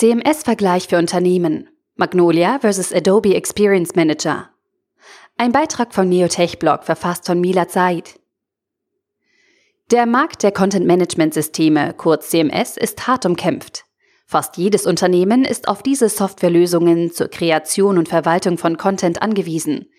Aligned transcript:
CMS-Vergleich 0.00 0.88
für 0.88 0.96
Unternehmen. 0.96 1.68
Magnolia 1.94 2.58
vs. 2.60 2.90
Adobe 2.90 3.34
Experience 3.34 3.94
Manager. 3.94 4.48
Ein 5.36 5.52
Beitrag 5.52 5.92
vom 5.92 6.08
Neotech-Blog, 6.08 6.84
verfasst 6.84 7.26
von 7.26 7.38
Mila 7.38 7.68
Zaid. 7.68 8.18
Der 9.90 10.06
Markt 10.06 10.42
der 10.42 10.52
Content-Management-Systeme, 10.52 11.92
kurz 11.92 12.30
CMS, 12.30 12.78
ist 12.78 13.06
hart 13.06 13.26
umkämpft. 13.26 13.84
Fast 14.24 14.56
jedes 14.56 14.86
Unternehmen 14.86 15.44
ist 15.44 15.68
auf 15.68 15.82
diese 15.82 16.08
Softwarelösungen 16.08 17.12
zur 17.12 17.28
Kreation 17.28 17.98
und 17.98 18.08
Verwaltung 18.08 18.56
von 18.56 18.78
Content 18.78 19.20
angewiesen. 19.20 19.90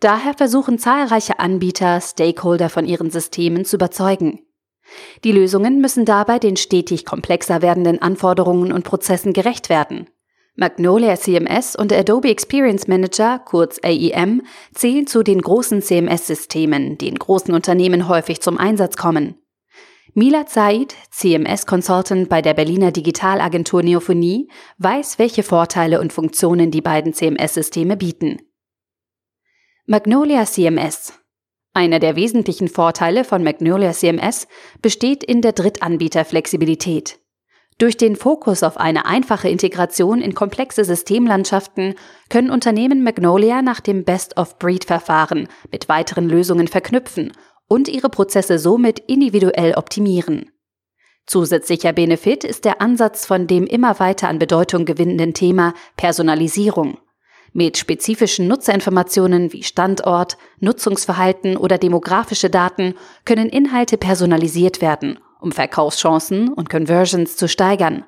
Daher 0.00 0.34
versuchen 0.34 0.80
zahlreiche 0.80 1.38
Anbieter, 1.38 2.00
Stakeholder 2.00 2.70
von 2.70 2.86
ihren 2.86 3.12
Systemen 3.12 3.64
zu 3.64 3.76
überzeugen. 3.76 4.43
Die 5.24 5.32
Lösungen 5.32 5.80
müssen 5.80 6.04
dabei 6.04 6.38
den 6.38 6.56
stetig 6.56 7.04
komplexer 7.04 7.62
werdenden 7.62 8.00
Anforderungen 8.02 8.72
und 8.72 8.84
Prozessen 8.84 9.32
gerecht 9.32 9.68
werden. 9.68 10.08
Magnolia 10.56 11.16
CMS 11.16 11.74
und 11.74 11.92
Adobe 11.92 12.28
Experience 12.28 12.86
Manager, 12.86 13.40
kurz 13.40 13.80
AEM, 13.82 14.42
zählen 14.72 15.06
zu 15.06 15.24
den 15.24 15.42
großen 15.42 15.82
CMS-Systemen, 15.82 16.96
die 16.96 17.08
in 17.08 17.16
großen 17.16 17.52
Unternehmen 17.52 18.08
häufig 18.08 18.40
zum 18.40 18.58
Einsatz 18.58 18.96
kommen. 18.96 19.36
Mila 20.16 20.46
Zaid, 20.46 20.94
CMS-Consultant 21.10 22.28
bei 22.28 22.40
der 22.40 22.54
Berliner 22.54 22.92
Digitalagentur 22.92 23.82
Neophonie, 23.82 24.48
weiß, 24.78 25.18
welche 25.18 25.42
Vorteile 25.42 26.00
und 26.00 26.12
Funktionen 26.12 26.70
die 26.70 26.82
beiden 26.82 27.14
CMS-Systeme 27.14 27.96
bieten. 27.96 28.38
Magnolia 29.86 30.44
CMS 30.44 31.14
einer 31.74 31.98
der 31.98 32.16
wesentlichen 32.16 32.68
Vorteile 32.68 33.24
von 33.24 33.42
Magnolia 33.42 33.92
CMS 33.92 34.46
besteht 34.80 35.22
in 35.22 35.42
der 35.42 35.52
Drittanbieterflexibilität. 35.52 37.18
Durch 37.78 37.96
den 37.96 38.14
Fokus 38.14 38.62
auf 38.62 38.76
eine 38.76 39.04
einfache 39.04 39.48
Integration 39.48 40.20
in 40.20 40.34
komplexe 40.34 40.84
Systemlandschaften 40.84 41.96
können 42.30 42.50
Unternehmen 42.50 43.02
Magnolia 43.02 43.62
nach 43.62 43.80
dem 43.80 44.04
Best-of-Breed-Verfahren 44.04 45.48
mit 45.72 45.88
weiteren 45.88 46.28
Lösungen 46.28 46.68
verknüpfen 46.68 47.32
und 47.66 47.88
ihre 47.88 48.10
Prozesse 48.10 48.60
somit 48.60 49.00
individuell 49.00 49.74
optimieren. 49.74 50.52
Zusätzlicher 51.26 51.92
Benefit 51.92 52.44
ist 52.44 52.64
der 52.64 52.80
Ansatz 52.80 53.26
von 53.26 53.48
dem 53.48 53.66
immer 53.66 53.98
weiter 53.98 54.28
an 54.28 54.38
Bedeutung 54.38 54.84
gewinnenden 54.84 55.34
Thema 55.34 55.74
Personalisierung. 55.96 56.98
Mit 57.56 57.78
spezifischen 57.78 58.48
Nutzerinformationen 58.48 59.52
wie 59.52 59.62
Standort, 59.62 60.36
Nutzungsverhalten 60.58 61.56
oder 61.56 61.78
demografische 61.78 62.50
Daten 62.50 62.94
können 63.24 63.48
Inhalte 63.48 63.96
personalisiert 63.96 64.80
werden, 64.80 65.20
um 65.40 65.52
Verkaufschancen 65.52 66.52
und 66.52 66.68
Conversions 66.68 67.36
zu 67.36 67.46
steigern. 67.46 68.04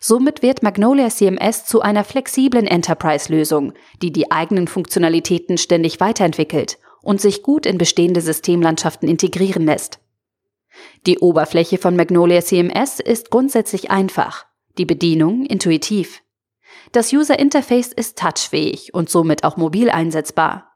Somit 0.00 0.42
wird 0.42 0.64
Magnolia 0.64 1.10
CMS 1.10 1.64
zu 1.64 1.80
einer 1.80 2.02
flexiblen 2.02 2.66
Enterprise-Lösung, 2.66 3.72
die 4.02 4.10
die 4.10 4.32
eigenen 4.32 4.66
Funktionalitäten 4.66 5.58
ständig 5.58 6.00
weiterentwickelt 6.00 6.78
und 7.02 7.20
sich 7.20 7.44
gut 7.44 7.66
in 7.66 7.78
bestehende 7.78 8.20
Systemlandschaften 8.20 9.08
integrieren 9.08 9.64
lässt. 9.64 10.00
Die 11.06 11.20
Oberfläche 11.20 11.78
von 11.78 11.94
Magnolia 11.94 12.40
CMS 12.40 12.98
ist 12.98 13.30
grundsätzlich 13.30 13.92
einfach, 13.92 14.44
die 14.76 14.86
Bedienung 14.86 15.46
intuitiv. 15.46 16.22
Das 16.92 17.12
User 17.12 17.38
Interface 17.38 17.92
ist 17.92 18.18
touchfähig 18.18 18.94
und 18.94 19.10
somit 19.10 19.44
auch 19.44 19.56
mobil 19.56 19.90
einsetzbar. 19.90 20.72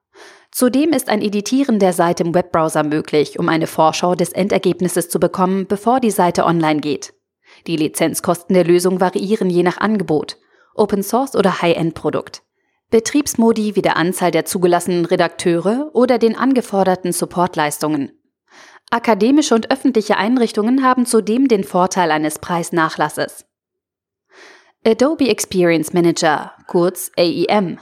Zudem 0.52 0.92
ist 0.92 1.08
ein 1.08 1.22
Editieren 1.22 1.78
der 1.78 1.92
Seite 1.92 2.24
im 2.24 2.34
Webbrowser 2.34 2.82
möglich, 2.82 3.38
um 3.38 3.48
eine 3.48 3.68
Vorschau 3.68 4.14
des 4.14 4.32
Endergebnisses 4.32 5.08
zu 5.08 5.20
bekommen, 5.20 5.66
bevor 5.66 6.00
die 6.00 6.10
Seite 6.10 6.44
online 6.44 6.80
geht. 6.80 7.14
Die 7.66 7.76
Lizenzkosten 7.76 8.54
der 8.54 8.64
Lösung 8.64 9.00
variieren 9.00 9.48
je 9.48 9.62
nach 9.62 9.78
Angebot, 9.78 10.38
Open 10.74 11.02
Source 11.02 11.36
oder 11.36 11.62
High-End-Produkt. 11.62 12.42
Betriebsmodi 12.90 13.76
wie 13.76 13.82
der 13.82 13.96
Anzahl 13.96 14.32
der 14.32 14.44
zugelassenen 14.44 15.04
Redakteure 15.04 15.90
oder 15.92 16.18
den 16.18 16.36
angeforderten 16.36 17.12
Supportleistungen. 17.12 18.10
Akademische 18.90 19.54
und 19.54 19.70
öffentliche 19.70 20.16
Einrichtungen 20.16 20.82
haben 20.82 21.06
zudem 21.06 21.46
den 21.46 21.62
Vorteil 21.62 22.10
eines 22.10 22.40
Preisnachlasses. 22.40 23.46
Adobe 24.86 25.28
Experience 25.28 25.92
Manager, 25.92 26.52
kurz 26.66 27.10
AEM. 27.18 27.78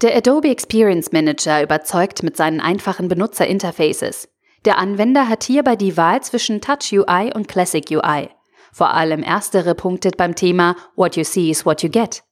Der 0.00 0.16
Adobe 0.16 0.48
Experience 0.48 1.12
Manager 1.12 1.62
überzeugt 1.62 2.22
mit 2.22 2.34
seinen 2.34 2.62
einfachen 2.62 3.08
Benutzerinterfaces. 3.08 4.26
Der 4.64 4.78
Anwender 4.78 5.28
hat 5.28 5.44
hierbei 5.44 5.76
die 5.76 5.98
Wahl 5.98 6.22
zwischen 6.22 6.62
Touch 6.62 6.94
UI 6.94 7.30
und 7.34 7.46
Classic 7.46 7.84
UI. 7.90 8.30
Vor 8.72 8.94
allem 8.94 9.22
erstere 9.22 9.74
punktet 9.74 10.16
beim 10.16 10.34
Thema 10.34 10.76
What 10.96 11.16
you 11.16 11.24
see 11.24 11.50
is 11.50 11.66
what 11.66 11.82
you 11.82 11.90
get, 11.90 12.22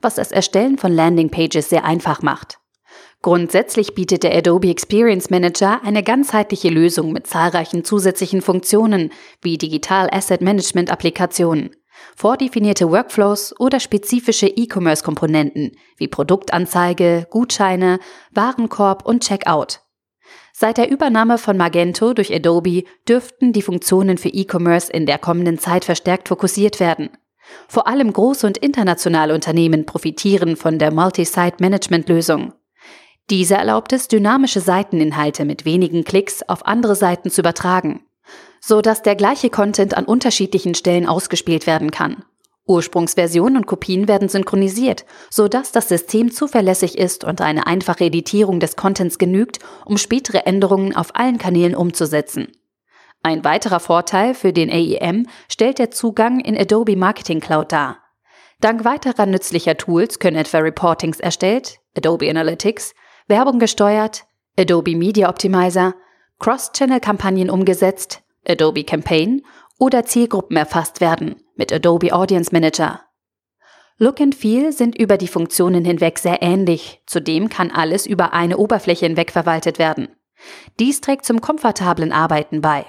was 0.00 0.14
das 0.14 0.30
Erstellen 0.30 0.78
von 0.78 0.92
Landingpages 0.92 1.68
sehr 1.68 1.84
einfach 1.84 2.22
macht. 2.22 2.60
Grundsätzlich 3.20 3.96
bietet 3.96 4.22
der 4.22 4.36
Adobe 4.36 4.70
Experience 4.70 5.28
Manager 5.28 5.80
eine 5.82 6.04
ganzheitliche 6.04 6.68
Lösung 6.68 7.10
mit 7.10 7.26
zahlreichen 7.26 7.82
zusätzlichen 7.82 8.42
Funktionen 8.42 9.10
wie 9.42 9.58
Digital 9.58 10.08
Asset 10.12 10.40
Management 10.40 10.92
Applikationen 10.92 11.74
vordefinierte 12.16 12.90
Workflows 12.90 13.58
oder 13.58 13.80
spezifische 13.80 14.46
E-Commerce-Komponenten 14.46 15.72
wie 15.96 16.08
Produktanzeige, 16.08 17.26
Gutscheine, 17.30 17.98
Warenkorb 18.32 19.04
und 19.06 19.22
Checkout. 19.22 19.80
Seit 20.52 20.78
der 20.78 20.90
Übernahme 20.90 21.36
von 21.36 21.56
Magento 21.56 22.14
durch 22.14 22.34
Adobe 22.34 22.84
dürften 23.06 23.52
die 23.52 23.62
Funktionen 23.62 24.16
für 24.16 24.30
E-Commerce 24.30 24.90
in 24.90 25.04
der 25.04 25.18
kommenden 25.18 25.58
Zeit 25.58 25.84
verstärkt 25.84 26.28
fokussiert 26.28 26.80
werden. 26.80 27.10
Vor 27.68 27.86
allem 27.86 28.12
große 28.12 28.46
und 28.46 28.58
internationale 28.58 29.34
Unternehmen 29.34 29.84
profitieren 29.84 30.56
von 30.56 30.78
der 30.78 30.92
Multi-Site-Management-Lösung. 30.92 32.54
Diese 33.28 33.54
erlaubt 33.56 33.92
es, 33.92 34.08
dynamische 34.08 34.60
Seiteninhalte 34.60 35.44
mit 35.44 35.64
wenigen 35.64 36.04
Klicks 36.04 36.42
auf 36.42 36.66
andere 36.66 36.94
Seiten 36.94 37.30
zu 37.30 37.42
übertragen 37.42 38.05
so 38.60 38.80
dass 38.80 39.02
der 39.02 39.16
gleiche 39.16 39.50
Content 39.50 39.96
an 39.96 40.04
unterschiedlichen 40.04 40.74
Stellen 40.74 41.06
ausgespielt 41.06 41.66
werden 41.66 41.90
kann. 41.90 42.24
Ursprungsversionen 42.66 43.56
und 43.58 43.66
Kopien 43.66 44.08
werden 44.08 44.28
synchronisiert, 44.28 45.04
so 45.30 45.46
dass 45.46 45.70
das 45.70 45.88
System 45.88 46.32
zuverlässig 46.32 46.98
ist 46.98 47.22
und 47.22 47.40
eine 47.40 47.66
einfache 47.66 48.06
Editierung 48.06 48.58
des 48.58 48.74
Contents 48.74 49.18
genügt, 49.18 49.60
um 49.84 49.98
spätere 49.98 50.46
Änderungen 50.46 50.94
auf 50.94 51.14
allen 51.14 51.38
Kanälen 51.38 51.76
umzusetzen. 51.76 52.48
Ein 53.22 53.44
weiterer 53.44 53.80
Vorteil 53.80 54.34
für 54.34 54.52
den 54.52 54.70
AEM 54.70 55.26
stellt 55.48 55.78
der 55.78 55.90
Zugang 55.90 56.40
in 56.40 56.56
Adobe 56.58 56.96
Marketing 56.96 57.40
Cloud 57.40 57.72
dar. 57.72 57.98
Dank 58.60 58.84
weiterer 58.84 59.26
nützlicher 59.26 59.76
Tools 59.76 60.18
können 60.18 60.36
etwa 60.36 60.58
Reportings 60.58 61.20
erstellt, 61.20 61.78
Adobe 61.96 62.28
Analytics, 62.28 62.94
Werbung 63.28 63.58
gesteuert, 63.58 64.24
Adobe 64.58 64.96
Media 64.96 65.28
Optimizer, 65.28 65.94
Cross-Channel-Kampagnen 66.38 67.50
umgesetzt, 67.50 68.22
Adobe 68.48 68.84
Campaign 68.84 69.42
oder 69.78 70.04
Zielgruppen 70.04 70.56
erfasst 70.56 71.00
werden 71.00 71.36
mit 71.54 71.72
Adobe 71.72 72.12
Audience 72.12 72.50
Manager. 72.52 73.02
Look 73.98 74.20
and 74.20 74.34
Feel 74.34 74.72
sind 74.72 74.98
über 74.98 75.16
die 75.16 75.28
Funktionen 75.28 75.84
hinweg 75.84 76.18
sehr 76.18 76.42
ähnlich, 76.42 77.00
zudem 77.06 77.48
kann 77.48 77.70
alles 77.70 78.06
über 78.06 78.34
eine 78.34 78.58
Oberfläche 78.58 79.06
hinweg 79.06 79.30
verwaltet 79.30 79.78
werden. 79.78 80.08
Dies 80.78 81.00
trägt 81.00 81.24
zum 81.24 81.40
komfortablen 81.40 82.12
Arbeiten 82.12 82.60
bei. 82.60 82.84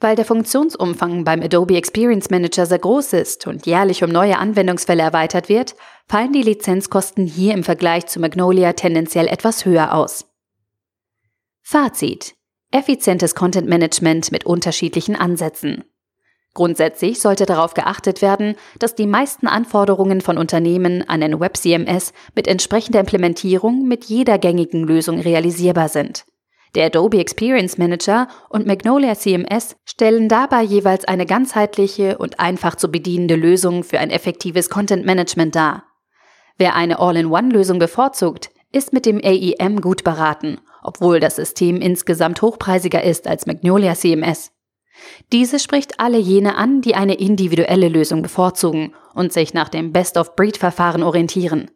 Weil 0.00 0.16
der 0.16 0.24
Funktionsumfang 0.24 1.22
beim 1.22 1.40
Adobe 1.40 1.76
Experience 1.76 2.30
Manager 2.30 2.66
sehr 2.66 2.80
groß 2.80 3.12
ist 3.12 3.46
und 3.46 3.64
jährlich 3.64 4.02
um 4.02 4.10
neue 4.10 4.38
Anwendungsfälle 4.38 5.02
erweitert 5.02 5.48
wird, 5.48 5.76
fallen 6.08 6.32
die 6.32 6.42
Lizenzkosten 6.42 7.26
hier 7.26 7.54
im 7.54 7.62
Vergleich 7.62 8.06
zu 8.06 8.18
Magnolia 8.18 8.72
tendenziell 8.72 9.28
etwas 9.28 9.64
höher 9.64 9.94
aus. 9.94 10.26
Fazit 11.62 12.34
effizientes 12.74 13.36
Content 13.36 13.68
Management 13.68 14.32
mit 14.32 14.44
unterschiedlichen 14.44 15.14
Ansätzen. 15.14 15.84
Grundsätzlich 16.54 17.20
sollte 17.20 17.46
darauf 17.46 17.74
geachtet 17.74 18.20
werden, 18.20 18.56
dass 18.78 18.96
die 18.96 19.06
meisten 19.06 19.46
Anforderungen 19.46 20.20
von 20.20 20.38
Unternehmen 20.38 21.08
an 21.08 21.22
ein 21.22 21.38
Web-CMS 21.38 22.12
mit 22.34 22.48
entsprechender 22.48 23.00
Implementierung 23.00 23.86
mit 23.86 24.04
jeder 24.04 24.38
gängigen 24.38 24.84
Lösung 24.84 25.20
realisierbar 25.20 25.88
sind. 25.88 26.24
Der 26.74 26.86
Adobe 26.86 27.18
Experience 27.18 27.78
Manager 27.78 28.26
und 28.48 28.66
Magnolia 28.66 29.14
CMS 29.14 29.76
stellen 29.84 30.28
dabei 30.28 30.62
jeweils 30.62 31.04
eine 31.04 31.26
ganzheitliche 31.26 32.18
und 32.18 32.40
einfach 32.40 32.74
zu 32.74 32.88
bedienende 32.88 33.36
Lösung 33.36 33.84
für 33.84 34.00
ein 34.00 34.10
effektives 34.10 34.68
Content 34.68 35.06
Management 35.06 35.54
dar. 35.54 35.84
Wer 36.58 36.74
eine 36.74 36.98
All-in-One-Lösung 36.98 37.78
bevorzugt, 37.78 38.50
ist 38.72 38.92
mit 38.92 39.06
dem 39.06 39.18
AEM 39.18 39.80
gut 39.80 40.02
beraten 40.02 40.58
obwohl 40.84 41.18
das 41.18 41.36
System 41.36 41.80
insgesamt 41.80 42.40
hochpreisiger 42.42 43.02
ist 43.02 43.26
als 43.26 43.46
Magnolia 43.46 43.94
CMS. 43.94 44.52
Diese 45.32 45.58
spricht 45.58 45.98
alle 45.98 46.18
jene 46.18 46.56
an, 46.56 46.80
die 46.80 46.94
eine 46.94 47.14
individuelle 47.14 47.88
Lösung 47.88 48.22
bevorzugen 48.22 48.94
und 49.14 49.32
sich 49.32 49.52
nach 49.52 49.68
dem 49.68 49.92
Best-of-Breed-Verfahren 49.92 51.02
orientieren. 51.02 51.70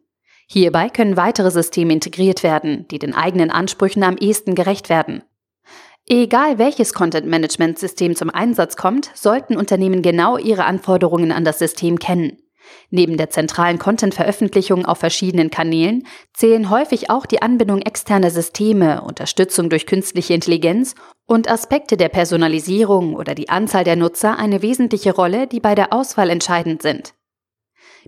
Hierbei 0.47 0.89
können 0.89 1.17
weitere 1.17 1.51
Systeme 1.51 1.93
integriert 1.93 2.43
werden, 2.43 2.87
die 2.89 2.97
den 2.97 3.13
eigenen 3.13 3.51
Ansprüchen 3.51 4.03
am 4.03 4.17
ehesten 4.17 4.55
gerecht 4.55 4.89
werden. 4.89 5.23
Egal 6.07 6.57
welches 6.57 6.93
Content-Management-System 6.93 8.15
zum 8.15 8.31
Einsatz 8.31 8.75
kommt, 8.75 9.11
sollten 9.13 9.57
Unternehmen 9.57 10.01
genau 10.01 10.37
ihre 10.37 10.65
Anforderungen 10.65 11.31
an 11.31 11.43
das 11.43 11.59
System 11.59 11.99
kennen. 11.99 12.37
Neben 12.89 13.17
der 13.17 13.29
zentralen 13.29 13.79
Content-Veröffentlichung 13.79 14.85
auf 14.85 14.97
verschiedenen 14.97 15.49
Kanälen 15.49 16.07
zählen 16.33 16.69
häufig 16.69 17.09
auch 17.09 17.25
die 17.25 17.41
Anbindung 17.41 17.81
externer 17.81 18.31
Systeme, 18.31 19.01
Unterstützung 19.01 19.69
durch 19.69 19.85
künstliche 19.85 20.33
Intelligenz 20.33 20.95
und 21.25 21.49
Aspekte 21.49 21.97
der 21.97 22.09
Personalisierung 22.09 23.15
oder 23.15 23.35
die 23.35 23.49
Anzahl 23.49 23.83
der 23.83 23.95
Nutzer 23.95 24.39
eine 24.39 24.61
wesentliche 24.61 25.13
Rolle, 25.13 25.47
die 25.47 25.59
bei 25.59 25.75
der 25.75 25.93
Auswahl 25.93 26.29
entscheidend 26.29 26.81
sind. 26.81 27.13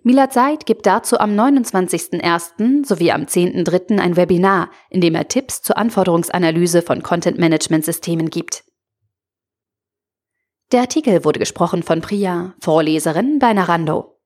Milad 0.04 0.34
Said 0.34 0.66
gibt 0.66 0.86
dazu 0.86 1.20
am 1.20 1.32
29.01. 1.32 2.86
sowie 2.86 3.12
am 3.12 3.24
10.03. 3.24 4.00
ein 4.00 4.16
Webinar, 4.16 4.72
in 4.90 5.02
dem 5.02 5.16
er 5.16 5.28
Tipps 5.28 5.62
zur 5.62 5.78
Anforderungsanalyse 5.78 6.82
von 6.82 7.04
Content-Management-Systemen 7.04 8.30
gibt. 8.30 8.64
Der 10.72 10.82
Artikel 10.82 11.26
wurde 11.26 11.40
gesprochen 11.40 11.84
von 11.84 12.02
Priya, 12.02 12.56
Vorleserin 12.62 13.40
bei 13.40 13.54
Narando. 13.54 14.21